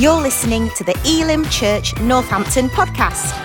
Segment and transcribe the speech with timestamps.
[0.00, 3.36] You're listening to the Elim Church Northampton podcast.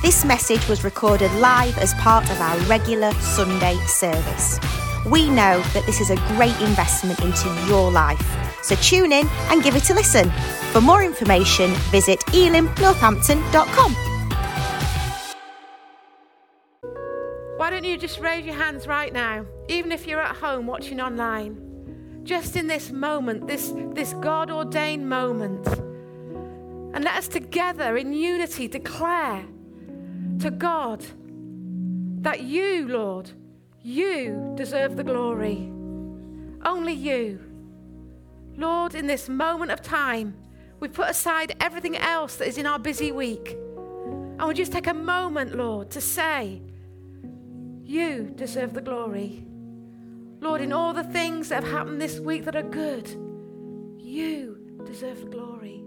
[0.00, 4.58] This message was recorded live as part of our regular Sunday service.
[5.04, 8.18] We know that this is a great investment into your life,
[8.62, 10.30] so tune in and give it a listen.
[10.72, 13.94] For more information, visit elimnorthampton.com.
[17.58, 20.98] Why don't you just raise your hands right now, even if you're at home watching
[20.98, 21.73] online?
[22.24, 25.66] Just in this moment, this, this God ordained moment.
[26.94, 29.44] And let us together in unity declare
[30.40, 31.04] to God
[32.22, 33.30] that you, Lord,
[33.82, 35.70] you deserve the glory.
[36.64, 37.40] Only you.
[38.56, 40.34] Lord, in this moment of time,
[40.80, 43.56] we put aside everything else that is in our busy week.
[44.38, 46.62] And we just take a moment, Lord, to say,
[47.84, 49.44] you deserve the glory.
[50.44, 53.08] Lord, in all the things that have happened this week that are good,
[53.98, 55.82] you deserve glory.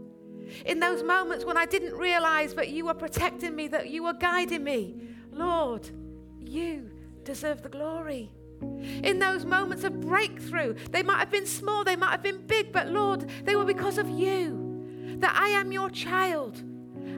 [0.66, 4.13] In those moments when I didn't realize that you were protecting me, that you were
[4.13, 4.95] guiding me,
[5.31, 5.88] Lord,
[6.39, 6.89] you
[7.23, 8.31] deserve the glory.
[9.03, 12.72] In those moments of breakthrough, they might have been small, they might have been big,
[12.72, 15.17] but Lord, they were because of you.
[15.19, 16.63] That I am your child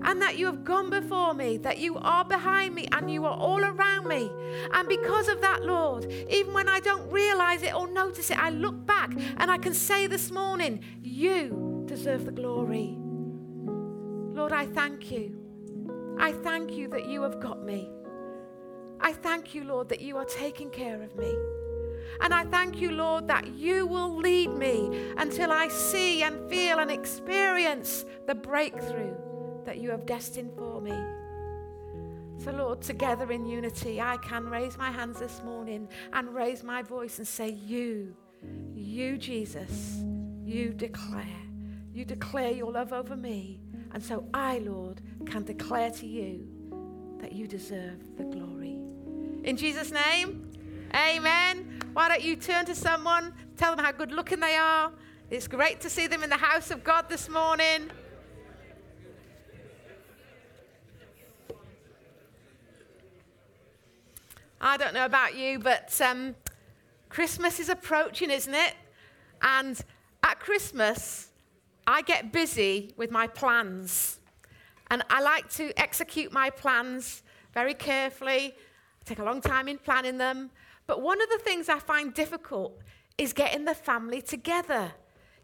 [0.03, 3.37] and that you have gone before me, that you are behind me, and you are
[3.37, 4.29] all around me.
[4.73, 8.49] And because of that, Lord, even when I don't realize it or notice it, I
[8.49, 12.97] look back and I can say this morning, You deserve the glory.
[12.97, 15.35] Lord, I thank you.
[16.19, 17.89] I thank you that you have got me.
[19.01, 21.33] I thank you, Lord, that you are taking care of me.
[22.21, 26.79] And I thank you, Lord, that you will lead me until I see and feel
[26.79, 29.15] and experience the breakthrough
[29.65, 30.93] that you have destined for me.
[32.43, 36.81] So, Lord, together in unity, I can raise my hands this morning and raise my
[36.81, 38.15] voice and say, You,
[38.73, 40.01] you, Jesus,
[40.45, 41.25] you declare.
[41.93, 43.59] You declare your love over me.
[43.91, 46.47] And so I, Lord, can declare to you
[47.19, 48.77] that you deserve the glory.
[49.43, 50.49] In Jesus' name,
[50.95, 51.81] amen.
[51.93, 54.91] Why don't you turn to someone, tell them how good looking they are?
[55.29, 57.91] It's great to see them in the house of God this morning.
[64.61, 66.35] I don't know about you, but um,
[67.07, 68.73] Christmas is approaching, isn't it?
[69.41, 69.79] And
[70.21, 71.29] at Christmas,
[71.87, 74.19] I get busy with my plans.
[74.91, 78.53] And I like to execute my plans very carefully.
[78.53, 80.51] I take a long time in planning them.
[80.87, 82.77] But one of the things I find difficult
[83.17, 84.91] is getting the family together.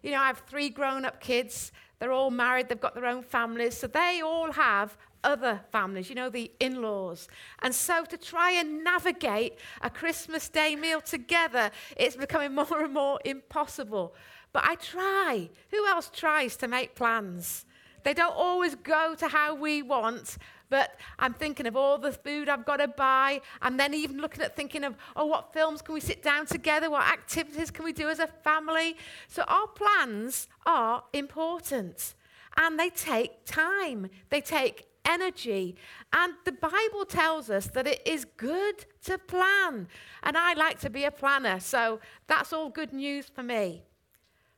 [0.04, 1.72] You know, I have three grown up kids.
[2.00, 3.78] They're all married, they've got their own families.
[3.78, 7.28] So they all have other families, you know, the in laws.
[7.60, 12.94] And so to try and navigate a Christmas Day meal together, it's becoming more and
[12.94, 14.16] more impossible.
[14.54, 15.50] But I try.
[15.72, 17.66] Who else tries to make plans?
[18.04, 20.38] They don't always go to how we want,
[20.70, 23.42] but I'm thinking of all the food I've got to buy.
[23.64, 26.90] and then even looking at thinking of, oh, what films can we sit down together?
[26.90, 28.96] What activities can we do as a family?
[29.28, 32.14] So our plans are important
[32.58, 35.76] and they take time, they take energy.
[36.12, 39.88] And the Bible tells us that it is good to plan.
[40.24, 43.84] And I like to be a planner, so that's all good news for me.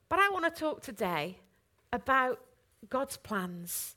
[0.09, 1.39] But I want to talk today
[1.91, 2.39] about
[2.89, 3.95] God's plans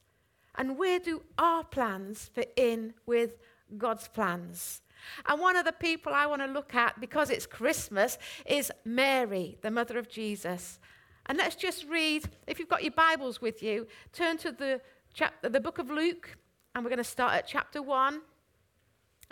[0.57, 3.39] and where do our plans fit in with
[3.79, 4.83] God's plans.
[5.27, 9.57] And one of the people I want to look at, because it's Christmas, is Mary,
[9.63, 10.79] the mother of Jesus.
[11.27, 14.81] And let's just read, if you've got your Bibles with you, turn to the,
[15.15, 16.37] chapter, the book of Luke,
[16.75, 18.21] and we're going to start at chapter 1.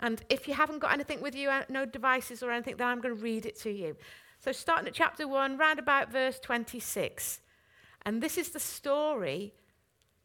[0.01, 3.01] And if you haven't got anything with you, uh, no devices or anything, then I'm
[3.01, 3.95] going to read it to you.
[4.39, 7.41] So, starting at chapter 1, round about verse 26.
[8.03, 9.53] And this is the story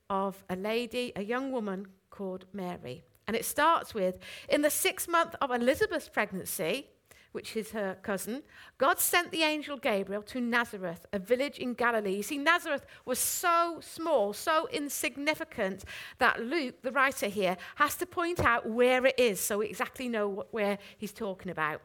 [0.08, 3.02] of a lady, a young woman called Mary.
[3.26, 6.86] And it starts with In the sixth month of Elizabeth's pregnancy,
[7.34, 8.44] which is her cousin,
[8.78, 12.14] God sent the angel Gabriel to Nazareth, a village in Galilee.
[12.14, 15.84] You see, Nazareth was so small, so insignificant,
[16.18, 20.08] that Luke, the writer here, has to point out where it is so we exactly
[20.08, 21.82] know what, where he's talking about.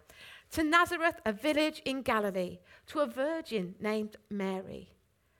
[0.51, 4.91] To Nazareth, a village in Galilee, to a virgin named Mary.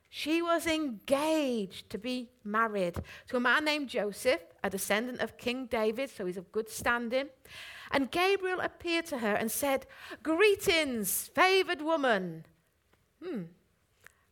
[0.10, 2.96] She was engaged to be married
[3.28, 7.30] to a man named Joseph, a descendant of King David, so he's of good standing.
[7.92, 9.86] And Gabriel appeared to her and said,
[10.22, 12.46] Greetings, favored woman.
[13.24, 13.44] Hmm.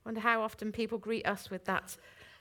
[0.06, 1.98] Wonder how often people greet us with that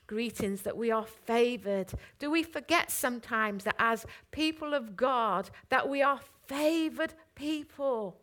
[0.07, 1.93] greetings that we are favored.
[2.19, 8.17] Do we forget sometimes that as people of God that we are favored people?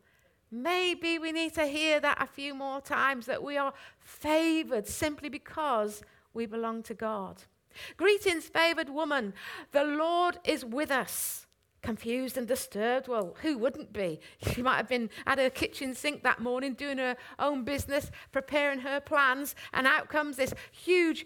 [0.51, 5.29] Maybe we need to hear that a few more times that we are favored simply
[5.29, 6.01] because
[6.33, 7.43] we belong to God.
[7.97, 9.33] Greetings, favored woman.
[9.71, 11.47] The Lord is with us.
[11.81, 13.09] Confused and disturbed?
[13.09, 14.21] Well, who wouldn't be?
[14.53, 18.79] She might have been at her kitchen sink that morning doing her own business, preparing
[18.79, 21.25] her plans, and out comes this huge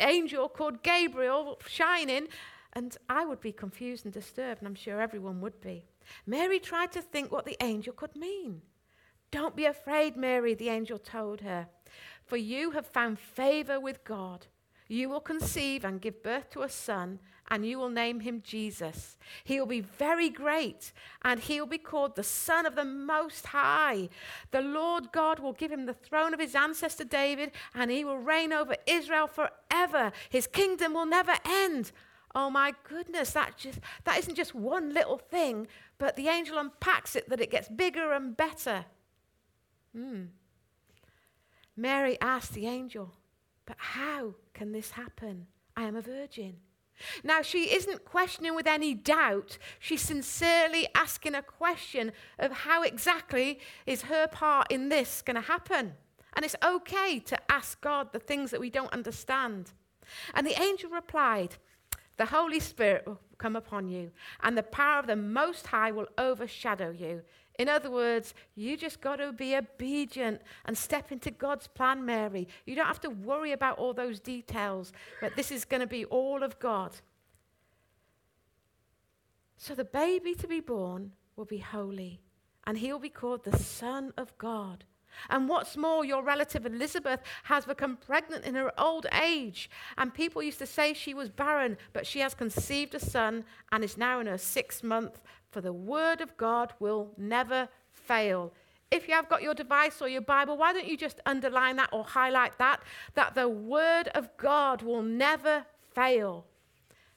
[0.00, 2.28] angel called Gabriel shining.
[2.72, 5.84] And I would be confused and disturbed, and I'm sure everyone would be.
[6.26, 8.62] Mary tried to think what the angel could mean.
[9.30, 11.68] Don't be afraid, Mary, the angel told her,
[12.24, 14.46] for you have found favor with God.
[14.88, 17.18] You will conceive and give birth to a son,
[17.50, 19.18] and you will name him Jesus.
[19.44, 20.92] He will be very great,
[21.22, 24.08] and he will be called the Son of the Most High.
[24.50, 28.18] The Lord God will give him the throne of his ancestor David, and he will
[28.18, 30.10] reign over Israel forever.
[30.30, 31.92] His kingdom will never end.
[32.34, 35.66] Oh my goodness, that, just, that isn't just one little thing,
[35.98, 38.86] but the angel unpacks it that it gets bigger and better.
[39.94, 40.24] Hmm.
[41.76, 43.14] Mary asked the angel,
[43.68, 45.46] But how can this happen?
[45.76, 46.56] I am a virgin.
[47.22, 49.58] Now, she isn't questioning with any doubt.
[49.78, 55.42] She's sincerely asking a question of how exactly is her part in this going to
[55.42, 55.92] happen.
[56.34, 59.72] And it's okay to ask God the things that we don't understand.
[60.32, 61.56] And the angel replied,
[62.16, 64.12] The Holy Spirit will come upon you,
[64.42, 67.22] and the power of the Most High will overshadow you.
[67.58, 72.46] In other words, you just got to be obedient and step into God's plan, Mary.
[72.66, 76.04] You don't have to worry about all those details, but this is going to be
[76.04, 76.92] all of God.
[79.56, 82.20] So the baby to be born will be holy,
[82.64, 84.84] and he'll be called the Son of God.
[85.30, 89.70] And what's more, your relative Elizabeth has become pregnant in her old age.
[89.96, 93.82] And people used to say she was barren, but she has conceived a son and
[93.82, 95.20] is now in her sixth month.
[95.50, 98.52] For the word of God will never fail.
[98.90, 101.90] If you have got your device or your Bible, why don't you just underline that
[101.92, 102.80] or highlight that?
[103.14, 106.46] That the word of God will never fail.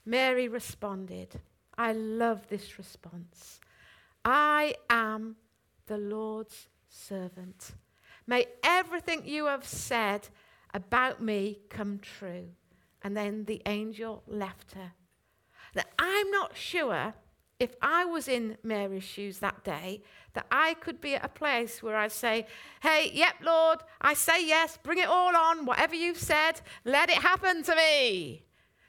[0.06, 1.40] Mary responded.
[1.78, 3.60] I love this response.
[4.26, 5.38] I am
[5.88, 7.72] the Lord's servant.
[8.28, 10.28] May everything you have said
[10.74, 12.50] about me come true.
[13.02, 14.92] And then the angel left her.
[15.76, 17.14] Now, I'm not sure
[17.62, 20.02] if I was in Mary's shoes that day
[20.34, 22.48] that I could be at a place where I'd say,
[22.82, 26.54] Hey, yep, Lord, I say yes, bring it all on, whatever you've said,
[26.86, 28.46] let it happen to me.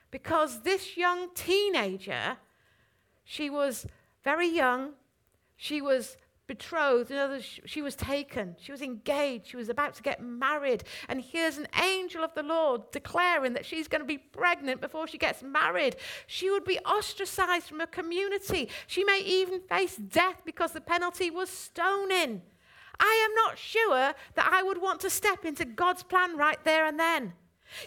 [0.09, 2.37] Because this young teenager,
[3.23, 3.85] she was
[4.23, 4.93] very young,
[5.55, 6.17] she was
[6.47, 7.11] betrothed.
[7.11, 8.55] In other words, she was taken.
[8.59, 9.47] She was engaged.
[9.47, 10.83] She was about to get married.
[11.09, 15.07] And here's an angel of the Lord declaring that she's going to be pregnant before
[15.07, 15.95] she gets married.
[16.27, 18.69] She would be ostracized from her community.
[18.87, 22.41] She may even face death because the penalty was stoning.
[22.99, 26.85] I am not sure that I would want to step into God's plan right there
[26.85, 27.33] and then.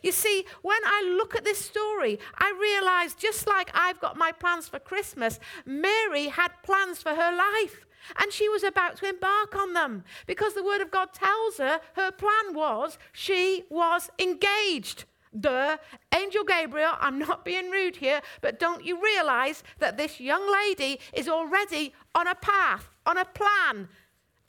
[0.03, 4.32] You see, when I look at this story, I realize just like I've got my
[4.32, 7.87] plans for Christmas, Mary had plans for her life.
[8.20, 11.81] And she was about to embark on them because the Word of God tells her
[11.94, 15.05] her plan was she was engaged.
[15.38, 15.76] Duh.
[16.14, 20.99] Angel Gabriel, I'm not being rude here, but don't you realize that this young lady
[21.12, 23.88] is already on a path, on a plan,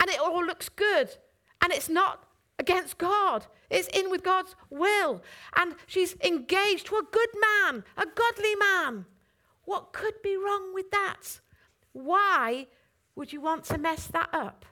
[0.00, 1.10] and it all looks good,
[1.60, 2.24] and it's not
[2.58, 3.46] against God.
[3.70, 5.22] It's in with God's will.
[5.56, 9.04] And she's engaged to a good man, a godly man.
[9.64, 11.40] What could be wrong with that?
[11.92, 12.66] Why
[13.18, 14.64] would you want to mess that up?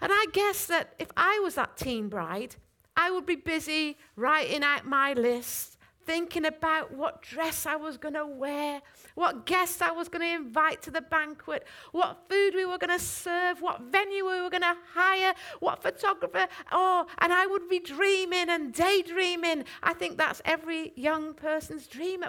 [0.00, 2.56] And I guess that if I was that teen bride,
[2.96, 8.14] I would be busy writing out my list, thinking about what dress I was going
[8.14, 8.82] to wear,
[9.14, 12.98] what guests I was going to invite to the banquet, what food we were going
[12.98, 16.48] to serve, what venue we were going to hire, what photographer.
[16.72, 19.64] Oh, and I would be dreaming and daydreaming.
[19.82, 22.24] I think that's every young person's dream,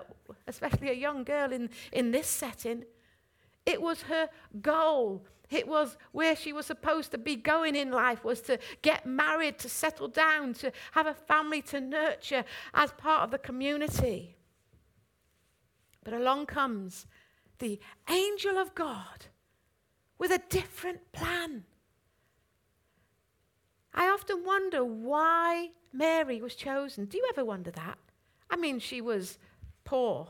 [0.47, 2.85] especially a young girl in, in this setting.
[3.65, 4.29] It was her
[4.61, 5.25] goal.
[5.49, 9.59] It was where she was supposed to be going in life was to get married,
[9.59, 14.35] to settle down, to have a family to nurture as part of the community.
[16.03, 17.05] But along comes
[17.59, 17.79] the
[18.09, 19.27] angel of God
[20.17, 21.63] with a different plan.
[23.93, 27.05] I often wonder why Mary was chosen.
[27.05, 27.97] Do you ever wonder that?
[28.49, 29.37] I mean, she was
[29.85, 30.29] poor.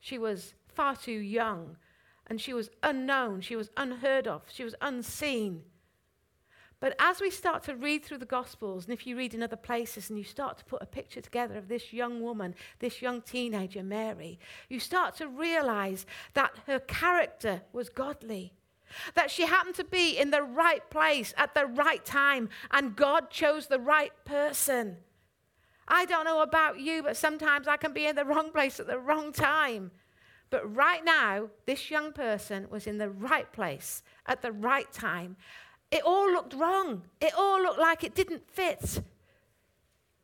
[0.00, 1.76] She was far too young
[2.28, 5.62] and she was unknown, she was unheard of, she was unseen.
[6.80, 9.56] But as we start to read through the Gospels, and if you read in other
[9.56, 13.20] places and you start to put a picture together of this young woman, this young
[13.20, 18.52] teenager, Mary, you start to realize that her character was godly.
[19.14, 23.30] that she happened to be in the right place at the right time, and God
[23.30, 24.96] chose the right person.
[25.86, 28.86] I don't know about you, but sometimes I can be in the wrong place at
[28.86, 29.90] the wrong time.
[30.50, 35.36] But right now, this young person was in the right place at the right time.
[35.90, 37.02] It all looked wrong.
[37.20, 39.02] It all looked like it didn't fit.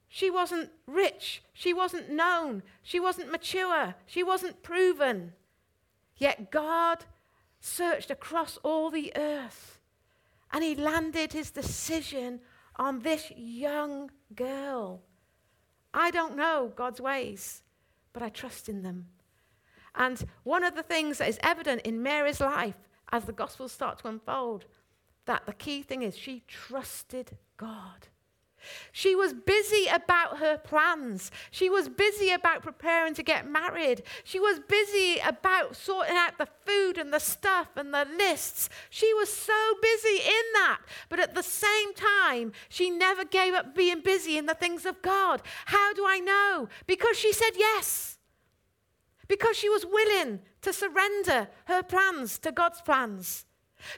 [0.09, 1.43] She wasn't rich.
[1.53, 2.63] She wasn't known.
[2.83, 3.95] She wasn't mature.
[4.07, 5.33] She wasn't proven.
[6.17, 7.05] Yet God
[7.61, 9.81] searched across all the earth
[10.53, 12.41] and he landed his decision
[12.77, 15.03] on this young girl.
[15.93, 17.63] I don't know God's ways,
[18.13, 19.07] but I trust in them.
[19.95, 23.99] And one of the things that is evident in Mary's life as the Gospels start
[23.99, 24.65] to unfold,
[25.27, 28.09] that the key thing is she trusted God.
[28.93, 31.31] She was busy about her plans.
[31.51, 34.03] She was busy about preparing to get married.
[34.25, 38.69] She was busy about sorting out the food and the stuff and the lists.
[38.91, 40.81] She was so busy in that.
[41.09, 45.03] But at the same time, she never gave up being busy in the things of
[45.03, 45.43] God.
[45.67, 46.69] How do I know?
[46.87, 48.14] Because she said yes
[49.29, 53.47] because she was willing to surrender her plans to God's plans.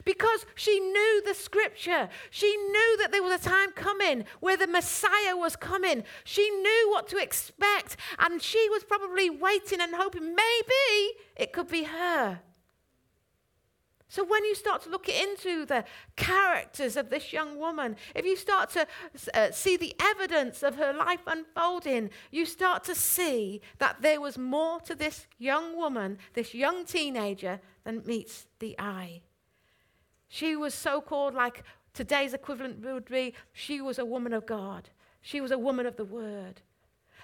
[0.03, 2.09] Because she knew the scripture.
[2.29, 6.03] She knew that there was a time coming where the Messiah was coming.
[6.25, 7.95] She knew what to expect.
[8.19, 12.41] And she was probably waiting and hoping maybe it could be her.
[14.09, 15.83] So, when you start to look into the
[16.15, 18.87] characters of this young woman, if you start to
[19.33, 24.37] uh, see the evidence of her life unfolding, you start to see that there was
[24.37, 29.23] more to this young woman, this young teenager, than meets the eye.
[30.29, 34.89] She was so called, like today's equivalent would be, she was a woman of God,
[35.21, 36.61] she was a woman of the word.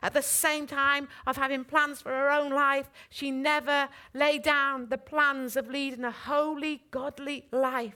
[0.04, 4.90] At the same time of having plans for her own life, she never laid down
[4.90, 7.96] the plans of leading a holy, godly life.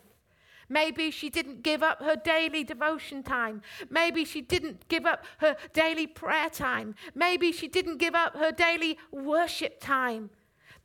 [0.70, 3.62] Maybe she didn't give up her daily devotion time.
[3.90, 6.96] Maybe she didn't give up her daily prayer time.
[7.14, 10.30] Maybe she didn't give up her daily worship time.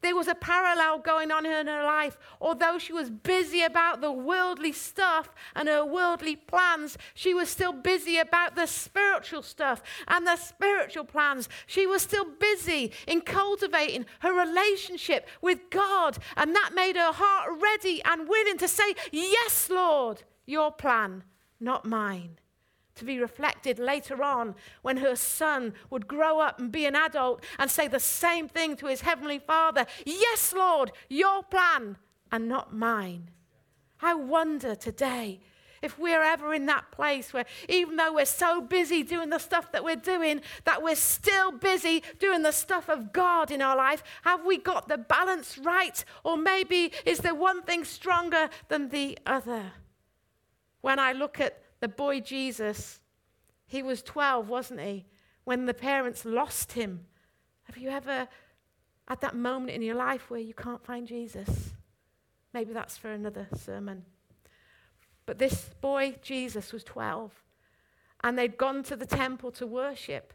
[0.02, 2.18] There was a parallel going on in her life.
[2.40, 7.72] Although she was busy about the worldly stuff and her worldly plans, she was still
[7.72, 11.48] busy about the spiritual stuff and the spiritual plans.
[11.66, 16.18] She was still busy in cultivating her relationship with God.
[16.36, 21.22] And that made her heart ready and willing to say, Yes, Lord, your plan,
[21.60, 22.38] not mine
[22.94, 27.42] to be reflected later on when her son would grow up and be an adult
[27.58, 31.96] and say the same thing to his heavenly father Yes, Lord, your plan
[32.30, 33.30] and not mine.
[34.00, 35.40] I wonder today
[35.82, 39.72] if we're ever in that place where, even though we're so busy doing the stuff
[39.72, 44.02] that we're doing, that we're still busy doing the stuff of God in our life.
[44.22, 46.04] Have we got the balance right?
[46.24, 49.72] Or maybe is there one thing stronger than the other?
[50.82, 53.00] When I look at the boy Jesus,
[53.66, 55.04] he was 12, wasn't he?
[55.42, 57.06] When the parents lost him.
[57.64, 58.28] Have you ever
[59.08, 61.72] had that moment in your life where you can't find Jesus?
[62.54, 64.04] Maybe that's for another sermon.
[65.26, 67.32] But this boy, Jesus, was 12.
[68.22, 70.34] And they'd gone to the temple to worship.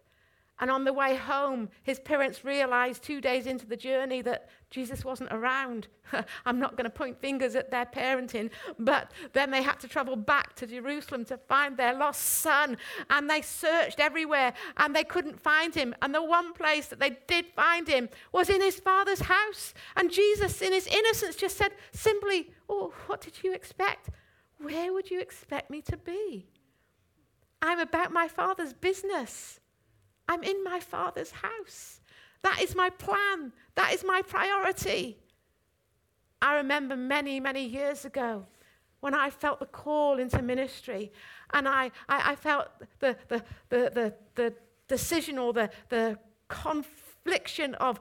[0.60, 5.06] And on the way home, his parents realized two days into the journey that Jesus
[5.06, 5.88] wasn't around.
[6.46, 8.50] I'm not going to point fingers at their parenting,
[8.80, 12.78] but then they had to travel back to Jerusalem to find their lost son.
[13.12, 15.94] And they searched everywhere and they couldn't find him.
[16.02, 19.76] And the one place that they did find him was in his father's house.
[19.96, 24.10] And Jesus, in his innocence, just said simply, Oh, what did you expect?
[24.58, 26.48] Where would you expect me to be?
[27.62, 29.60] I'm about my father's business.
[30.28, 32.02] I'm in my Father's house.
[32.44, 33.52] That is my plan.
[33.76, 35.18] That is my priority.
[36.42, 38.46] I remember many, many years ago
[39.00, 41.12] when I felt the call into ministry
[41.54, 42.70] and I, I, I felt
[43.00, 44.54] the, the, the, the, the
[44.88, 46.18] decision or the, the
[46.48, 48.00] confliction of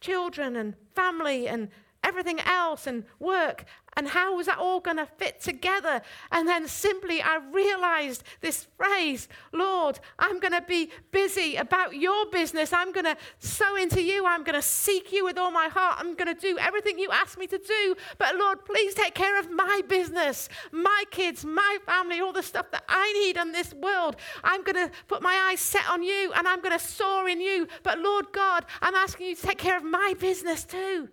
[0.00, 1.68] children and family and
[2.04, 3.64] everything else and work
[3.98, 6.00] and how was that all going to fit together?
[6.30, 12.30] And then simply I realized this phrase Lord, I'm going to be busy about your
[12.30, 12.72] business.
[12.72, 14.24] I'm going to sow into you.
[14.24, 15.96] I'm going to seek you with all my heart.
[15.98, 17.96] I'm going to do everything you ask me to do.
[18.18, 22.70] But Lord, please take care of my business, my kids, my family, all the stuff
[22.70, 24.14] that I need in this world.
[24.44, 27.40] I'm going to put my eyes set on you and I'm going to soar in
[27.40, 27.66] you.
[27.82, 31.08] But Lord God, I'm asking you to take care of my business too.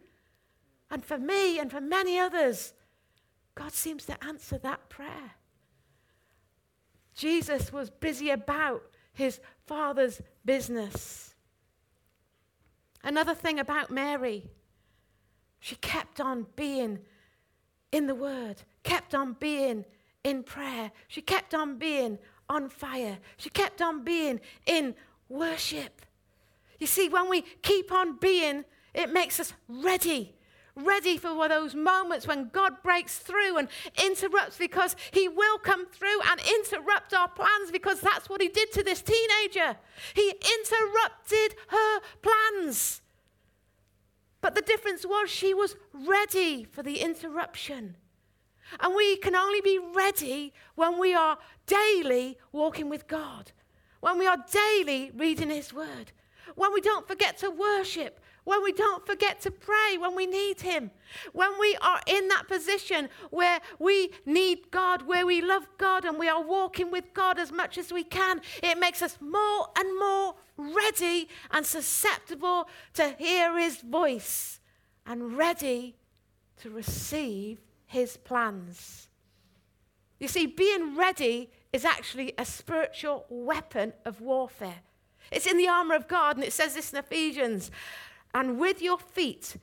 [0.90, 2.74] And for me and for many others,
[3.56, 5.36] God seems to answer that prayer.
[7.16, 11.34] Jesus was busy about his father's business.
[13.04, 14.50] Another thing about Mary,
[15.60, 17.00] she kept on being
[17.92, 19.86] in the Word, kept on being
[20.24, 20.92] in prayer.
[21.08, 23.18] She kept on being on fire.
[23.38, 24.96] She kept on being in
[25.30, 26.02] worship.
[26.80, 30.35] You see, when we keep on being, it makes us ready.
[30.76, 33.70] Ready for those moments when God breaks through and
[34.04, 38.74] interrupts because He will come through and interrupt our plans because that's what He did
[38.74, 39.78] to this teenager.
[40.14, 43.02] He interrupted her plans.
[44.42, 47.96] But the difference was she was ready for the interruption.
[48.80, 53.52] And we can only be ready when we are daily walking with God,
[54.02, 56.12] when we are daily reading His Word,
[56.56, 60.62] when we don't forget to worship, when we don't forget to pray when we need
[60.62, 60.92] Him,
[61.34, 66.18] when we are in that position where we need God, where we love God, and
[66.18, 70.00] we are walking with God as much as we can, it makes us more and
[70.00, 74.60] more ready and susceptible to hear His voice
[75.06, 75.96] and ready
[76.62, 79.08] to receive His plans.
[80.20, 84.82] You see, being ready is actually a spiritual weapon of warfare.
[85.32, 87.72] It's in the armor of God, and it says this in Ephesians
[88.36, 89.56] and with your feet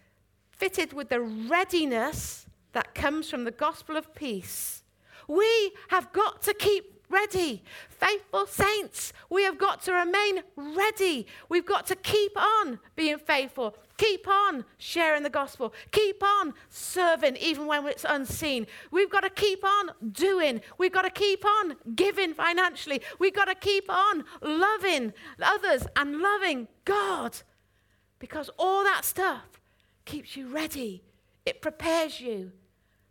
[0.51, 4.83] fitted with the readiness that comes from the gospel of peace.
[5.29, 7.63] We have got to keep ready.
[7.91, 11.27] Faithful saints, we have got to remain ready.
[11.51, 13.77] We've got to keep on being faithful.
[13.99, 15.75] Keep on sharing the gospel.
[15.91, 18.67] Keep on serving even when it's unseen.
[18.91, 20.63] We've got to keep on doing.
[20.79, 23.03] We've got to keep on giving financially.
[23.19, 25.13] We've got to keep on loving
[25.43, 27.37] others and loving God.
[28.23, 29.61] Because all that stuff
[30.05, 31.03] keeps you ready,
[31.45, 32.53] it prepares you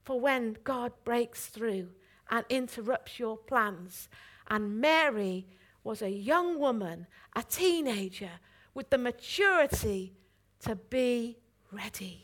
[0.05, 1.89] for when God breaks through
[2.29, 4.07] and interrupts your plans.
[4.49, 5.47] And Mary
[5.83, 8.39] was a young woman, a teenager,
[8.73, 10.13] with the maturity
[10.61, 11.37] to be
[11.73, 12.23] ready.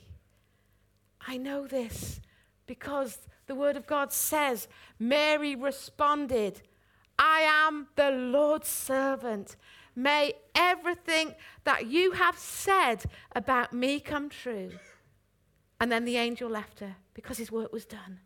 [1.28, 2.22] I know this
[2.68, 3.18] because
[3.48, 6.62] the Word of God says Mary responded,
[7.20, 9.58] I am the Lord's servant.
[9.98, 14.70] May everything that you have said about me come true.
[15.82, 18.20] And then the angel left her because his work was done.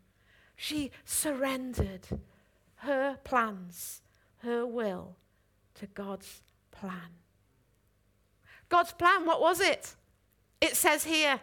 [0.54, 2.06] She surrendered
[2.76, 4.02] her plans,
[4.42, 5.16] her will
[5.76, 7.16] to God's plan.
[8.68, 9.96] God's plan, what was it?
[10.60, 11.40] It says here,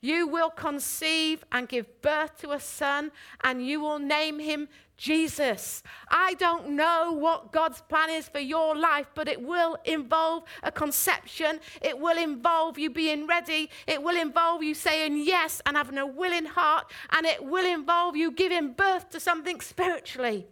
[0.00, 3.12] you will conceive and give birth to a son,
[3.44, 5.82] and you will name him Jesus.
[6.08, 10.72] I don't know what God's plan is for your life, but it will involve a
[10.72, 11.60] conception.
[11.82, 13.70] It will involve you being ready.
[13.86, 16.90] It will involve you saying yes and having a willing heart.
[17.10, 20.46] And it will involve you giving birth to something spiritually.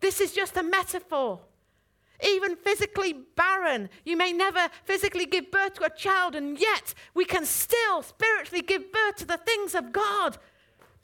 [0.00, 1.40] This is just a metaphor.
[2.22, 7.24] Even physically barren, you may never physically give birth to a child, and yet we
[7.24, 10.38] can still spiritually give birth to the things of God.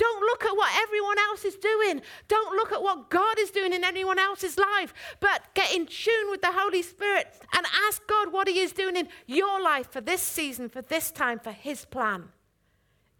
[0.01, 2.01] Don't look at what everyone else is doing.
[2.27, 6.31] Don't look at what God is doing in anyone else's life, but get in tune
[6.31, 10.01] with the Holy Spirit and ask God what He is doing in your life for
[10.01, 12.31] this season, for this time, for His plan.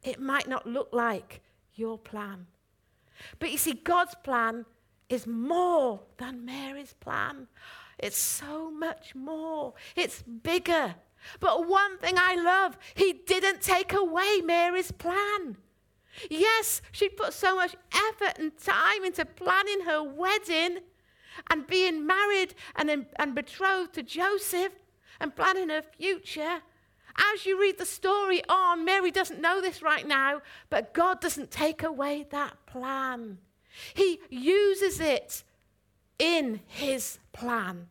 [0.03, 1.43] It might not look like
[1.75, 2.47] your plan.
[3.39, 4.65] But you see, God's plan
[5.11, 7.47] is more than Mary's plan.
[7.99, 10.95] It's so much more, it's bigger.
[11.41, 15.59] But one thing I love, He didn't take away Mary's plan.
[16.29, 20.79] Yes, she put so much effort and time into planning her wedding
[21.51, 24.73] and being married and, and betrothed to Joseph
[25.21, 26.63] and planning her future.
[27.35, 31.51] As you read the story on, Mary doesn't know this right now, but God doesn't
[31.51, 33.39] take away that plan.
[33.95, 35.45] He uses it
[36.19, 37.89] in His plan.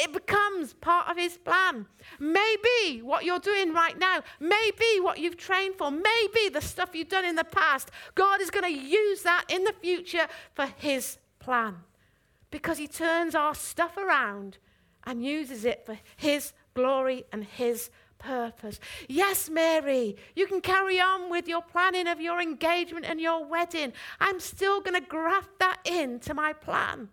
[0.00, 1.86] It becomes part of his plan.
[2.20, 7.08] Maybe what you're doing right now, maybe what you've trained for, maybe the stuff you've
[7.08, 11.18] done in the past, God is going to use that in the future for his
[11.40, 11.78] plan.
[12.52, 14.58] Because he turns our stuff around
[15.02, 18.78] and uses it for his glory and his purpose.
[19.08, 23.92] Yes, Mary, you can carry on with your planning of your engagement and your wedding.
[24.20, 27.08] I'm still going to graft that into my plan.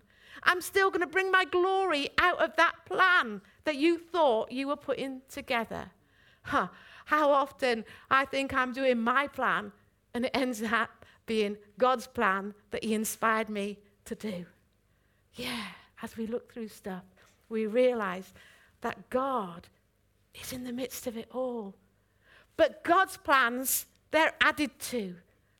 [0.45, 4.67] I'm still going to bring my glory out of that plan that you thought you
[4.67, 5.91] were putting together.
[6.43, 6.67] Huh.
[7.05, 9.71] How often I think I'm doing my plan
[10.13, 14.45] and it ends up being God's plan that He inspired me to do.
[15.33, 15.65] Yeah,
[16.01, 17.03] as we look through stuff,
[17.49, 18.31] we realize
[18.81, 19.67] that God
[20.39, 21.75] is in the midst of it all.
[22.55, 25.15] But God's plans, they're added to,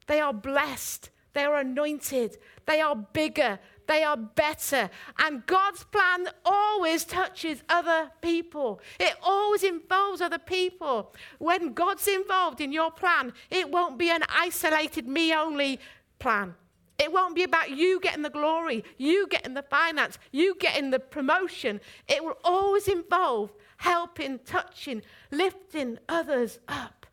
[0.07, 2.37] they are blessed, They are anointed.
[2.65, 3.59] They are bigger.
[3.87, 4.89] They are better.
[5.19, 8.81] And God's plan always touches other people.
[8.99, 11.13] It always involves other people.
[11.39, 15.79] When God's involved in your plan, it won't be an isolated, me only
[16.19, 16.55] plan.
[16.97, 20.99] It won't be about you getting the glory, you getting the finance, you getting the
[20.99, 21.81] promotion.
[22.07, 27.05] It will always involve helping, touching, lifting others up.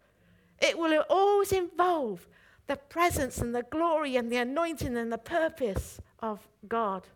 [0.61, 2.29] It will always involve
[2.69, 7.07] the presence and the glory and the anointing and the purpose of God.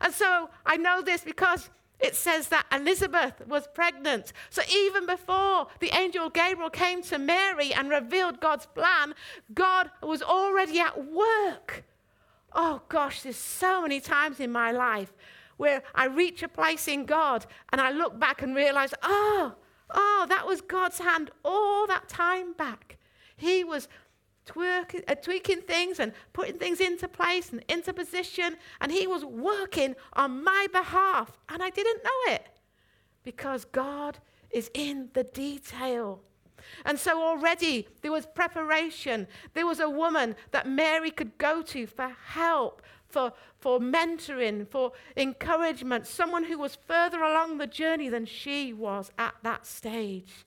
[0.00, 4.32] And so I know this because it says that Elizabeth was pregnant.
[4.50, 9.14] So even before the angel Gabriel came to Mary and revealed God's plan,
[9.52, 11.84] God was already at work.
[12.52, 15.12] Oh gosh, there's so many times in my life
[15.56, 19.54] where I reach a place in God and I look back and realize, oh,
[19.90, 22.96] oh, that was God's hand all that time back.
[23.36, 23.88] He was
[24.56, 28.56] uh, tweaking things and putting things into place and into position.
[28.80, 31.38] And he was working on my behalf.
[31.48, 32.46] And I didn't know it
[33.24, 34.18] because God
[34.50, 36.20] is in the detail.
[36.84, 39.26] And so already there was preparation.
[39.54, 44.92] There was a woman that Mary could go to for help, for, for mentoring, for
[45.16, 50.46] encouragement, someone who was further along the journey than she was at that stage.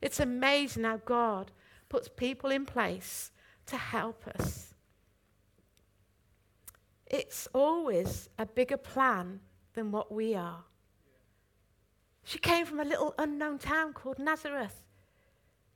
[0.00, 1.50] It's amazing how God
[1.88, 3.32] puts people in place
[3.70, 4.74] to help us.
[7.06, 9.40] It's always a bigger plan
[9.74, 10.64] than what we are.
[12.22, 14.84] She came from a little unknown town called Nazareth.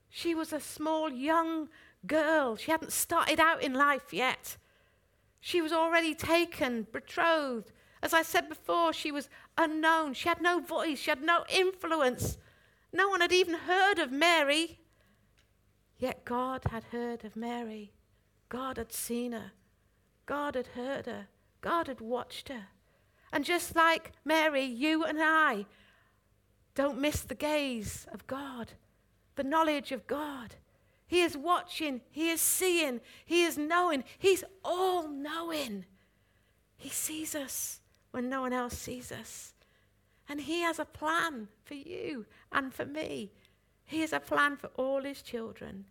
[0.08, 1.68] She was a small young
[2.06, 2.56] girl.
[2.56, 4.56] She hadn't started out in life yet.
[5.40, 7.72] She was already taken, betrothed.
[8.02, 9.28] As I said before, she was
[9.58, 10.14] unknown.
[10.14, 12.38] She had no voice, she had no influence.
[12.92, 14.78] No one had even heard of Mary.
[15.98, 17.92] Yet God had heard of Mary.
[18.48, 19.52] God had seen her.
[20.26, 21.26] God had heard her.
[21.60, 22.66] God had watched her.
[23.32, 25.66] And just like Mary, you and I
[26.74, 28.72] don't miss the gaze of God,
[29.36, 30.56] the knowledge of God.
[31.06, 35.84] He is watching, He is seeing, He is knowing, He's all knowing.
[36.76, 37.80] He sees us
[38.10, 39.52] when no one else sees us.
[40.28, 43.32] And He has a plan for you and for me.
[43.86, 45.84] He has a plan for all his children.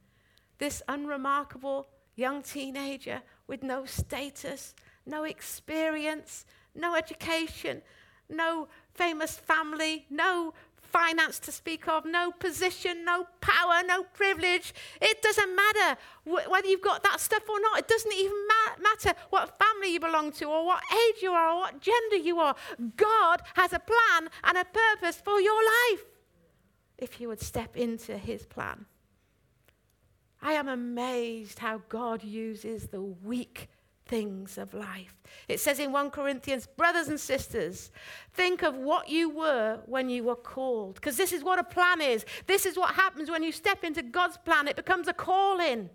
[0.57, 4.73] This unremarkable young teenager with no status,
[5.05, 7.81] no experience, no education,
[8.29, 14.73] no famous family, no finance to speak of, no position, no power, no privilege.
[15.01, 17.79] It doesn't matter wh- whether you've got that stuff or not.
[17.79, 21.49] It doesn't even ma- matter what family you belong to or what age you are
[21.49, 22.55] or what gender you are.
[22.95, 26.05] God has a plan and a purpose for your life
[26.97, 28.85] if you would step into his plan.
[30.41, 33.69] I am amazed how God uses the weak
[34.05, 35.15] things of life.
[35.47, 37.91] It says in 1 Corinthians, brothers and sisters,
[38.33, 40.95] think of what you were when you were called.
[40.95, 42.25] Because this is what a plan is.
[42.45, 44.67] This is what happens when you step into God's plan.
[44.67, 45.89] It becomes a calling.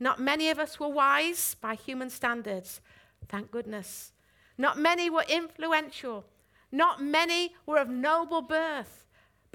[0.00, 2.80] Not many of us were wise by human standards.
[3.28, 4.12] Thank goodness.
[4.58, 6.24] Not many were influential.
[6.72, 9.05] Not many were of noble birth.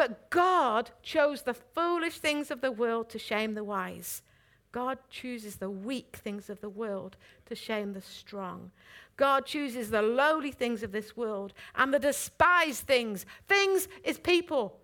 [0.01, 4.23] But God chose the foolish things of the world to shame the wise.
[4.71, 8.71] God chooses the weak things of the world to shame the strong.
[9.15, 13.27] God chooses the lowly things of this world and the despised things.
[13.47, 14.79] Things is people,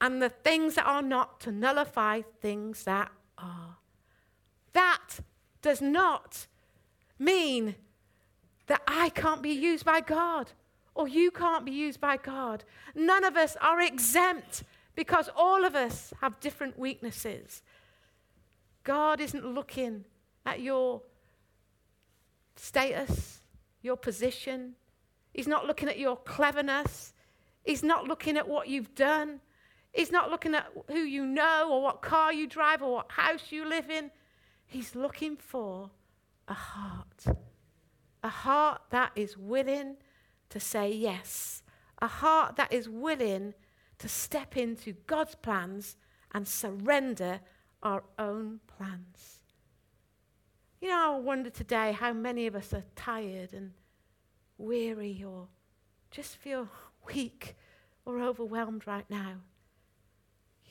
[0.00, 3.76] and the things that are not to nullify things that are.
[4.72, 5.18] That
[5.60, 6.46] does not
[7.18, 7.74] mean
[8.68, 10.52] that I can't be used by God
[10.94, 12.64] or you can't be used by God.
[12.94, 14.62] None of us are exempt
[14.94, 17.62] because all of us have different weaknesses.
[18.84, 20.04] God isn't looking
[20.44, 21.02] at your
[22.56, 23.40] status,
[23.80, 24.74] your position.
[25.32, 27.12] He's not looking at your cleverness.
[27.64, 29.40] He's not looking at what you've done.
[29.92, 33.50] He's not looking at who you know or what car you drive or what house
[33.50, 34.10] you live in.
[34.66, 35.90] He's looking for
[36.48, 37.24] a heart.
[38.24, 39.96] A heart that is willing
[40.52, 41.62] to say yes,
[42.00, 43.54] a heart that is willing
[43.98, 45.96] to step into God's plans
[46.32, 47.40] and surrender
[47.82, 49.40] our own plans.
[50.80, 53.72] You know, I wonder today how many of us are tired and
[54.58, 55.48] weary or
[56.10, 56.68] just feel
[57.06, 57.56] weak
[58.04, 59.36] or overwhelmed right now.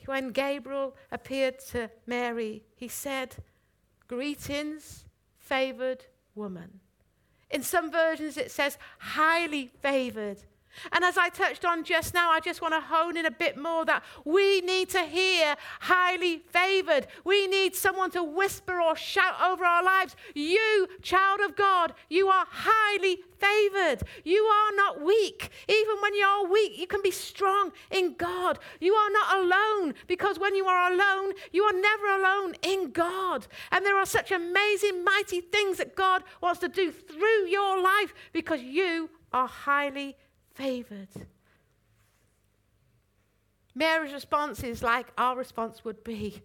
[0.05, 3.35] When Gabriel appeared to Mary, he said,
[4.07, 5.05] Greetings,
[5.39, 6.81] favored woman.
[7.51, 10.37] In some versions, it says highly favored.
[10.91, 13.57] And as I touched on just now, I just want to hone in a bit
[13.57, 17.07] more that we need to hear highly favored.
[17.23, 20.15] We need someone to whisper or shout over our lives.
[20.33, 24.03] You, child of God, you are highly favored.
[24.23, 25.49] You are not weak.
[25.67, 28.59] Even when you are weak, you can be strong in God.
[28.79, 33.47] You are not alone because when you are alone, you are never alone in God.
[33.71, 38.13] And there are such amazing, mighty things that God wants to do through your life
[38.31, 40.15] because you are highly
[40.53, 41.09] favored.
[43.73, 46.41] Mary's response is like our response would be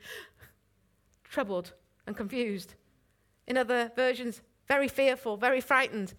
[1.24, 1.72] troubled
[2.06, 2.74] and confused.
[3.46, 6.14] In other versions, very fearful, very frightened.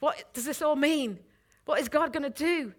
[0.00, 1.20] What does this all mean?
[1.64, 2.74] What is God going to do?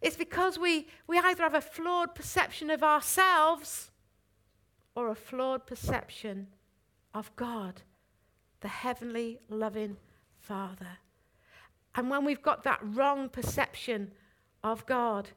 [0.00, 3.90] It's because we, we either have a flawed perception of ourselves
[4.94, 6.48] or a flawed perception
[7.12, 7.82] of God,
[8.60, 9.96] the heavenly, loving
[10.38, 10.98] Father.
[11.94, 14.12] And when we've got that wrong perception
[14.62, 15.28] of God,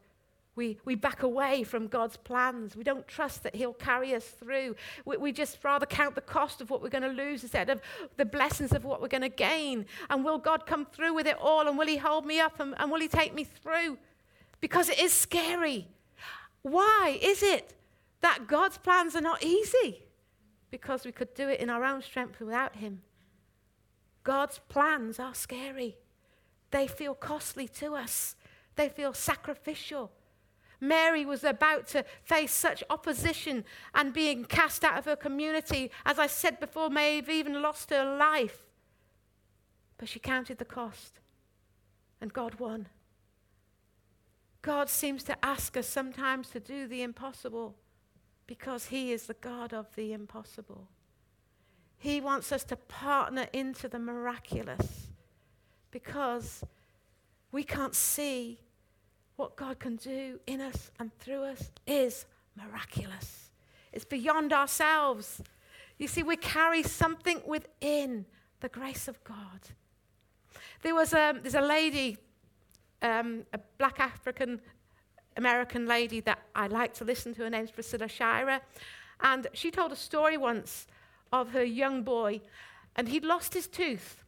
[0.56, 2.76] we, we back away from God's plans.
[2.76, 4.76] We don't trust that He'll carry us through.
[5.04, 7.82] We, we just rather count the cost of what we're going to lose instead of
[8.18, 9.88] the blessings of what we're going to gain.
[10.12, 11.68] And will God come through with it all?
[11.68, 12.60] And will He hold me up?
[12.60, 13.98] And, and will He take me through?
[14.62, 15.88] Because it is scary.
[16.62, 17.74] Why is it
[18.22, 20.04] that God's plans are not easy?
[20.70, 23.02] Because we could do it in our own strength without Him.
[24.24, 25.98] God's plans are scary.
[26.74, 28.36] They feel costly to us,
[28.76, 30.12] they feel sacrificial.
[30.82, 36.18] Mary was about to face such opposition and being cast out of her community, as
[36.18, 38.66] I said before, may have even lost her life.
[39.98, 41.20] But she counted the cost,
[42.20, 42.88] and God won.
[44.64, 47.76] God seems to ask us sometimes to do the impossible
[48.48, 50.90] because He is the God of the impossible.
[52.00, 55.13] He wants us to partner into the miraculous
[55.94, 56.66] because
[57.52, 58.60] we can't see
[59.36, 62.26] what God can do in us and through us is
[62.58, 63.52] miraculous.
[63.94, 65.42] It's beyond ourselves.
[66.00, 68.26] You see, we carry something within
[68.60, 69.62] the grace of God.
[70.82, 72.18] There was a, there's a lady,
[73.02, 74.60] um, a black African
[75.38, 77.44] American lady that I like to listen to.
[77.44, 78.62] Her name's Priscilla Shirer.
[79.22, 80.88] And she told a story once
[81.32, 82.42] of her young boy,
[82.96, 84.23] and he'd lost his tooth.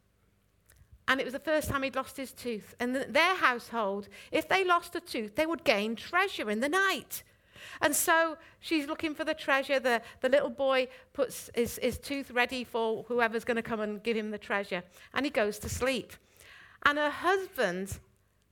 [1.07, 2.75] And it was the first time he'd lost his tooth.
[2.79, 7.23] And their household, if they lost a tooth, they would gain treasure in the night.
[7.81, 9.79] And so she's looking for the treasure.
[9.79, 14.01] The, the little boy puts his, his tooth ready for whoever's going to come and
[14.01, 14.83] give him the treasure.
[15.13, 16.13] And he goes to sleep.
[16.83, 17.99] And her husband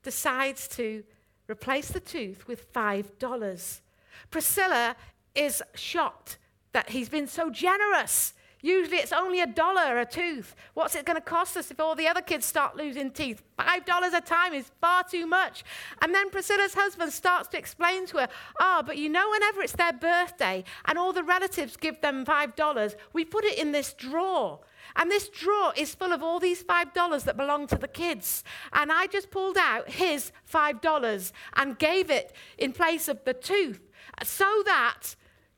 [0.03, 1.03] decides to
[1.47, 3.81] replace the tooth with $5.
[4.29, 4.95] Priscilla
[5.35, 6.37] is shocked
[6.71, 8.33] that he's been so generous.
[8.63, 10.55] Usually it's only a dollar a tooth.
[10.73, 13.43] What's it going to cost us if all the other kids start losing teeth?
[13.57, 15.65] Five dollars a time is far too much.
[16.01, 18.29] And then Priscilla's husband starts to explain to her,
[18.61, 22.55] oh, but you know, whenever it's their birthday and all the relatives give them five
[22.55, 24.61] dollars, we put it in this drawer.
[24.95, 28.43] And this drawer is full of all these $5 that belong to the kids.
[28.73, 33.79] And I just pulled out his $5 and gave it in place of the tooth
[34.23, 35.15] so that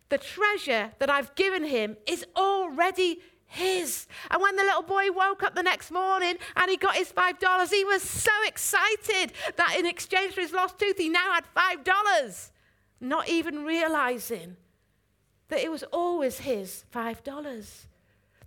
[0.09, 2.25] the treasure that I've given him is
[2.65, 4.07] already his.
[4.29, 7.69] And when the little boy woke up the next morning and he got his $5,
[7.69, 12.51] he was so excited that in exchange for his lost tooth, he now had $5,
[12.99, 14.57] not even realizing
[15.49, 17.85] that it was always his $5.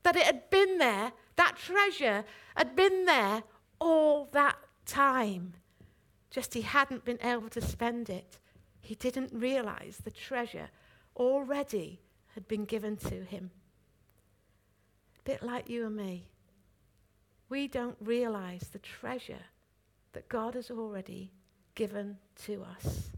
[0.02, 2.24] That it had been there, that treasure
[2.56, 3.42] had been there
[3.80, 5.54] all that time.
[6.30, 8.38] Just he hadn't been able to spend it.
[8.80, 10.68] He didn't realize the treasure
[11.16, 12.00] already
[12.34, 13.50] had been given to him.
[15.28, 16.24] Bit like you and me.
[17.50, 19.44] We don't realize the treasure
[20.14, 21.32] that God has already
[21.74, 23.10] given to us.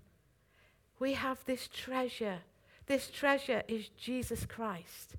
[0.98, 2.38] We have this treasure.
[2.86, 5.14] This treasure is Jesus Christ.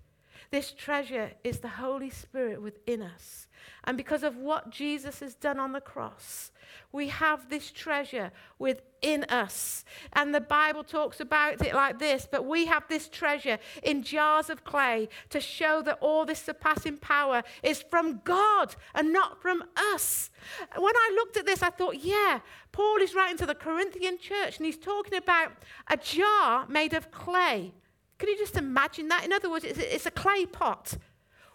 [0.52, 3.48] This treasure is the Holy Spirit within us.
[3.86, 6.52] And because of what Jesus has done on the cross,
[6.92, 9.86] we have this treasure within us.
[10.12, 14.50] And the Bible talks about it like this but we have this treasure in jars
[14.50, 19.64] of clay to show that all this surpassing power is from God and not from
[19.94, 20.30] us.
[20.76, 22.40] When I looked at this, I thought, yeah,
[22.74, 25.54] Paul is writing to the Corinthian church and he's talking about
[25.90, 27.74] a jar made of clay.
[28.22, 29.26] Can you just imagine that?
[29.26, 30.94] In other words, it's, it's a clay pot.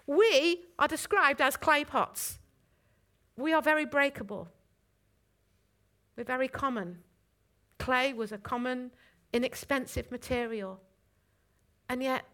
[0.04, 2.40] We are described as clay pots.
[3.36, 4.48] We are very breakable.
[6.16, 7.04] We're very common.
[7.78, 8.90] Clay was a common,
[9.32, 10.80] inexpensive material.
[11.88, 12.24] And yet,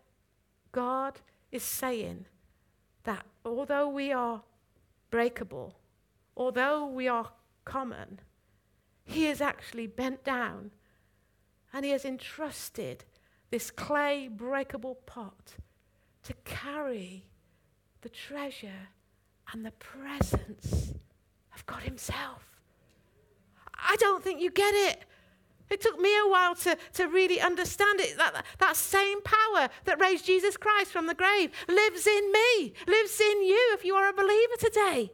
[0.73, 2.25] God is saying
[3.05, 4.41] that although we are
[5.11, 5.75] breakable,
[6.39, 7.33] although we are
[7.67, 8.21] common,
[9.05, 10.71] He has actually bent down
[11.71, 13.05] and he has entrusted
[13.53, 15.57] this clay breakable pot
[16.25, 17.27] to carry
[18.01, 18.89] the treasure
[19.53, 20.95] and the presence
[21.55, 22.43] of God Himself.
[23.77, 25.05] I don't think you get it.
[25.69, 28.17] It took me a while to, to really understand it.
[28.17, 33.21] That, that same power that raised Jesus Christ from the grave lives in me, lives
[33.21, 35.13] in you if you are a believer today.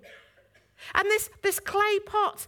[0.94, 2.46] And this, this clay pot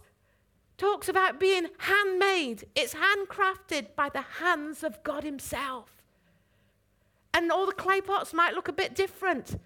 [0.81, 6.01] talks about being handmade, it's handcrafted by the hands of God Himself.
[7.35, 9.59] And all the clay pots might look a bit different.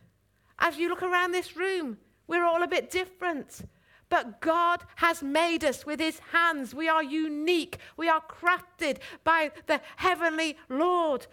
[0.60, 1.98] As you look around this room,
[2.28, 3.62] we're all a bit different.
[4.10, 6.76] But God has made us with his hands.
[6.76, 7.78] We are unique.
[7.96, 11.28] We are crafted by the heavenly Lord,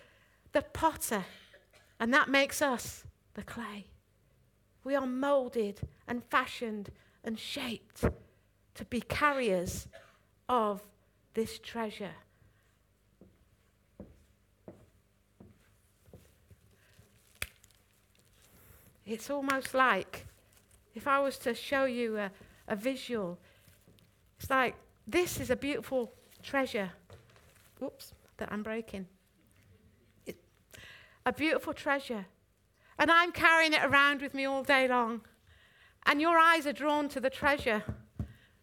[0.52, 1.24] the potter.
[1.98, 3.86] And that makes us the clay.
[4.84, 6.90] We are molded and fashioned
[7.24, 8.04] and shaped
[8.74, 9.86] to be carriers
[10.48, 10.82] of
[11.34, 12.14] this treasure.
[19.04, 20.26] It's almost like
[20.94, 22.30] if I was to show you a,
[22.68, 23.38] a visual,
[24.38, 24.74] it's like
[25.06, 26.90] this is a beautiful treasure.
[27.78, 29.06] Whoops, that I'm breaking.
[30.24, 30.36] It,
[31.26, 32.26] a beautiful treasure.
[32.98, 35.22] And I'm carrying it around with me all day long.
[36.06, 37.82] And your eyes are drawn to the treasure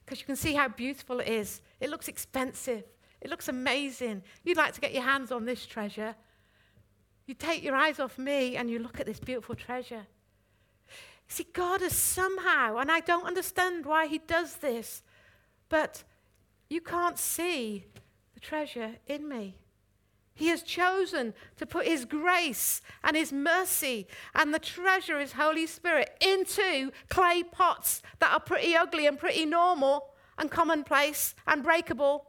[0.10, 1.62] because you can see how beautiful it is.
[1.80, 2.84] It looks expensive,
[3.22, 4.24] it looks amazing.
[4.44, 6.16] You'd like to get your hands on this treasure.
[7.28, 10.08] You take your eyes off me and you look at this beautiful treasure.
[11.28, 15.04] See, God has somehow, and I don't understand why He does this,
[15.70, 16.04] but
[16.72, 17.86] you can't see
[18.34, 19.58] the treasure in me.
[20.40, 25.34] He has chosen to put His grace and His mercy and the treasure, of His
[25.34, 31.62] Holy Spirit, into clay pots that are pretty ugly and pretty normal and commonplace and
[31.62, 32.26] breakable.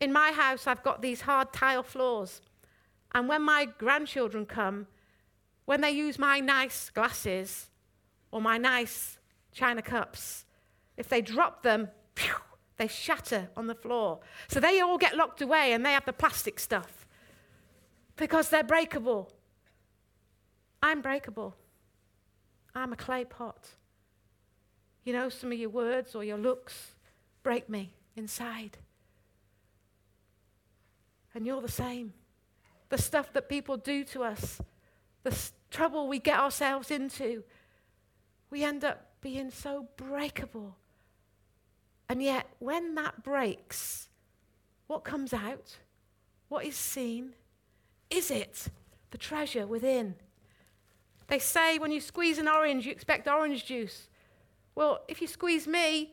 [0.00, 2.40] In my house, I've got these hard tile floors.
[3.14, 4.88] And when my grandchildren come,
[5.66, 7.68] when they use my nice glasses
[8.32, 9.18] or my nice
[9.52, 10.46] china cups,
[10.96, 12.34] if they drop them, phew,
[12.76, 14.20] they shatter on the floor.
[14.48, 17.06] So they all get locked away and they have the plastic stuff
[18.16, 19.32] because they're breakable.
[20.82, 21.56] I'm breakable.
[22.74, 23.70] I'm a clay pot.
[25.04, 26.94] You know, some of your words or your looks
[27.42, 28.78] break me inside.
[31.34, 32.12] And you're the same.
[32.88, 34.60] The stuff that people do to us,
[35.22, 35.36] the
[35.70, 37.44] trouble we get ourselves into,
[38.50, 40.76] we end up being so breakable.
[42.08, 44.08] And yet, when that breaks,
[44.86, 45.76] what comes out?
[46.48, 47.34] What is seen?
[48.10, 48.68] Is it
[49.10, 50.14] the treasure within?
[51.26, 54.08] They say when you squeeze an orange, you expect orange juice.
[54.74, 56.12] Well, if you squeeze me,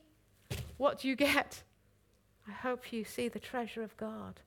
[0.78, 1.64] what do you get?
[2.48, 4.40] I hope you see the treasure of God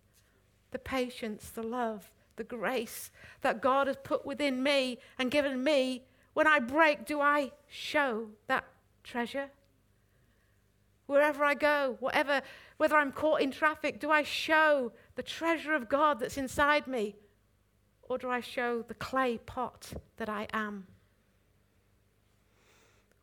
[0.72, 6.02] the patience, the love, the grace that God has put within me and given me,
[6.34, 8.64] when I break, do I show that
[9.02, 9.48] treasure?
[11.06, 12.42] Wherever I go, whatever,
[12.78, 17.16] whether I'm caught in traffic, do I show the treasure of God that's inside me?
[18.02, 20.86] Or do I show the clay pot that I am?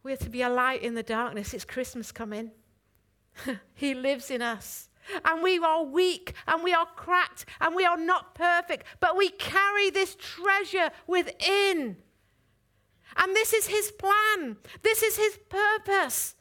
[0.01, 1.53] We're to be a light in the darkness.
[1.53, 2.51] It's Christmas coming.
[3.73, 4.89] he lives in us.
[5.25, 9.29] And we are weak and we are cracked and we are not perfect, but we
[9.29, 11.97] carry this treasure within.
[13.17, 16.35] And this is His plan, this is His purpose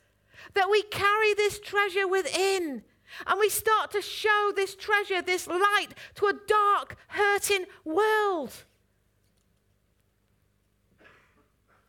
[0.55, 2.85] that we carry this treasure within.
[3.27, 8.53] And we start to show this treasure, this light, to a dark, hurting world.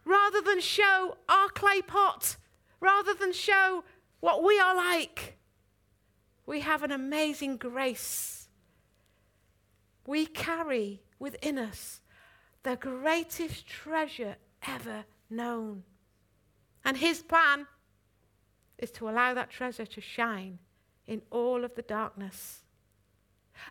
[0.06, 2.36] Rather than show our clay pot,
[2.82, 3.86] rather than show
[4.20, 5.38] what we are like
[6.46, 8.48] we have an amazing grace.
[10.06, 12.02] We carry within us
[12.64, 14.36] the greatest treasure
[14.68, 15.84] ever known.
[16.84, 17.68] And his plan
[18.84, 20.60] is to allow that treasure to shine
[21.08, 22.62] in all of the darkness.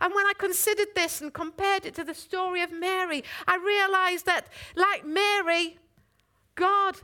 [0.01, 4.27] And when I considered this and compared it to the story of Mary, I realized
[4.27, 5.79] that, like Mary,
[6.55, 6.96] God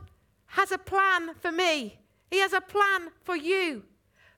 [0.47, 1.99] has a plan for me.
[2.31, 3.83] He has a plan for you.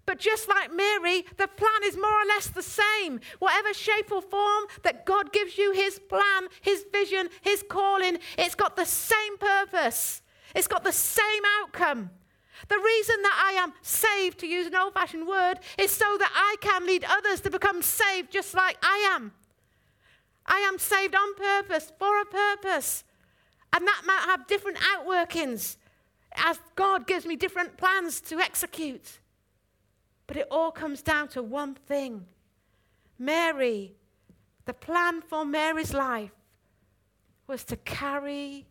[0.06, 3.20] But just like Mary, the plan is more or less the same.
[3.40, 8.56] Whatever shape or form that God gives you, His plan, His vision, His calling, it's
[8.56, 10.22] got the same purpose,
[10.56, 12.10] it's got the same outcome.
[12.68, 16.32] The reason that I am saved, to use an old fashioned word, is so that
[16.34, 19.34] I can lead others to become saved just like I am.
[20.46, 23.04] I am saved on purpose, for a purpose.
[23.74, 25.78] And that might have different outworkings
[26.34, 29.20] as God gives me different plans to execute.
[30.28, 32.26] But it all comes down to one thing
[33.18, 33.94] Mary,
[34.66, 36.32] the plan for Mary's life
[37.48, 38.66] was to carry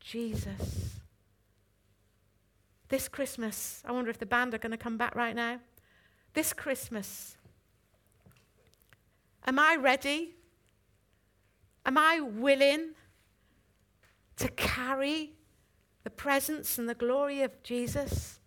[0.00, 0.91] Jesus.
[2.92, 5.60] This Christmas, I wonder if the band are going to come back right now.
[6.34, 7.38] This Christmas,
[9.46, 10.34] am I ready?
[11.86, 12.90] Am I willing
[14.36, 15.32] to carry
[16.04, 18.40] the presence and the glory of Jesus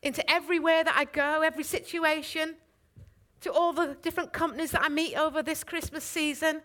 [0.00, 2.54] into everywhere that I go, every situation,
[3.42, 6.62] to all the different companies that I meet over this Christmas season?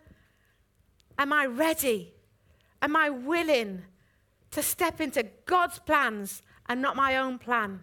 [1.17, 2.13] Am I ready?
[2.81, 3.81] Am I willing
[4.51, 6.41] to step into God's plans
[6.71, 7.81] and not my own plan?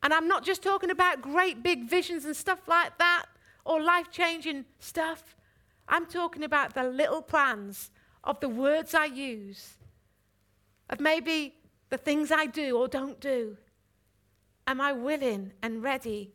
[0.00, 3.24] And I'm not just talking about great big visions and stuff like that
[3.64, 5.34] or life changing stuff.
[5.88, 7.90] I'm talking about the little plans
[8.22, 9.76] of the words I use,
[10.88, 11.56] of maybe
[11.90, 13.56] the things I do or don't do.
[14.68, 16.34] Am I willing and ready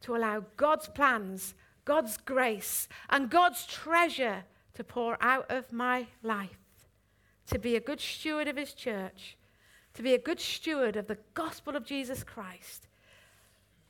[0.00, 1.54] to allow God's plans,
[1.84, 6.58] God's grace, and God's treasure to pour out of my life?
[7.48, 9.36] To be a good steward of His church,
[9.94, 12.88] to be a good steward of the gospel of Jesus Christ,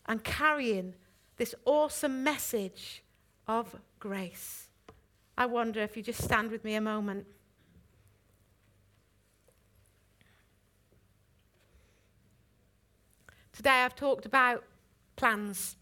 [0.06, 0.94] and carrying
[1.36, 3.02] this awesome message
[3.48, 4.68] of grace.
[5.36, 7.26] I wonder if you just stand with me a moment.
[13.52, 14.64] Today I've talked about
[15.16, 15.76] plans.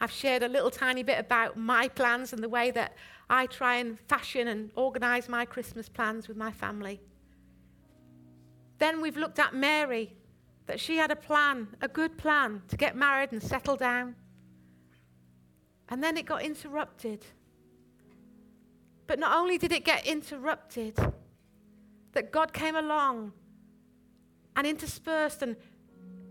[0.00, 2.96] I've shared a little tiny bit about my plans and the way that
[3.28, 7.00] I try and fashion and organize my Christmas plans with my family.
[8.78, 10.12] Then we've looked at Mary,
[10.66, 14.16] that she had a plan, a good plan to get married and settle down.
[15.88, 17.24] And then it got interrupted.
[19.06, 20.98] But not only did it get interrupted,
[22.12, 23.32] that God came along
[24.56, 25.56] and interspersed and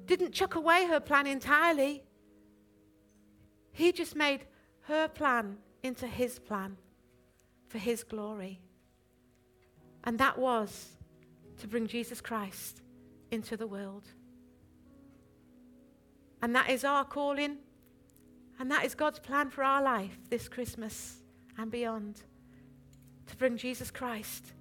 [0.05, 2.03] didn't chuck away her plan entirely.
[3.71, 4.41] He just made
[4.81, 6.77] her plan into his plan
[7.69, 8.59] for his glory.
[10.03, 10.94] And that was
[11.59, 12.81] to bring Jesus Christ
[13.31, 14.07] into the world.
[16.41, 17.57] And that is our calling,
[18.59, 21.17] and that is God's plan for our life this Christmas
[21.57, 22.21] and beyond
[23.27, 24.53] to bring Jesus Christ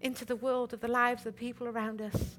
[0.00, 2.36] into the world of the lives of the people around us.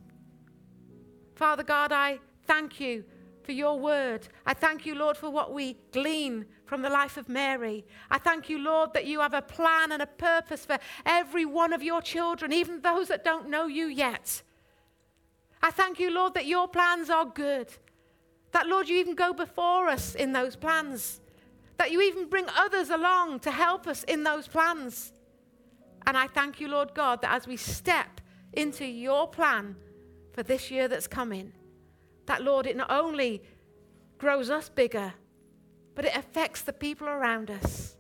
[1.36, 3.04] Father God, I thank you
[3.46, 4.28] for your word.
[4.46, 7.86] I thank you, Lord, for what we glean from the life of Mary.
[8.10, 11.72] I thank you, Lord, that you have a plan and a purpose for every one
[11.72, 14.42] of your children, even those that don't know you yet.
[15.62, 17.70] I thank you, Lord, that your plans are good.
[18.52, 21.22] That, Lord, you even go before us in those plans.
[21.78, 25.12] That you even bring others along to help us in those plans.
[26.08, 28.22] And I thank you, Lord God, that as we step
[28.54, 29.76] into your plan
[30.34, 31.52] for this year that's coming,
[32.26, 33.42] that, Lord, it not only
[34.18, 35.14] grows us bigger,
[35.94, 37.96] but it affects the people around us.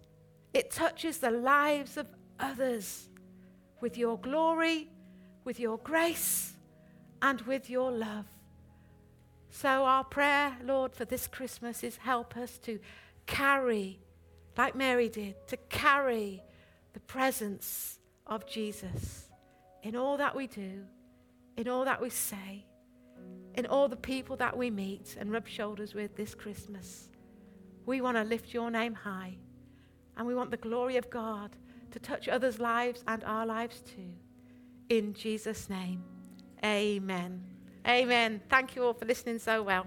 [0.53, 2.07] It touches the lives of
[2.39, 3.09] others
[3.82, 4.89] with your glory,
[5.43, 6.53] with your grace,
[7.21, 8.26] and with your love.
[9.49, 12.80] So, our prayer, Lord, for this Christmas is help us to
[13.26, 13.99] carry,
[14.57, 16.43] like Mary did, to carry
[16.93, 19.30] the presence of Jesus
[19.84, 20.84] in all that we do,
[21.57, 22.65] in all that we say,
[23.55, 27.09] in all the people that we meet and rub shoulders with this Christmas.
[27.85, 29.37] We want to lift your name high,
[30.17, 31.55] and we want the glory of God
[31.91, 34.11] to touch others' lives and our lives too.
[34.89, 36.03] In Jesus' name,
[36.63, 37.43] amen.
[37.87, 38.41] Amen.
[38.49, 39.85] Thank you all for listening so well.